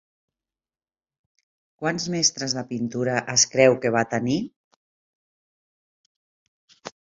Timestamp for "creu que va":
3.53-4.03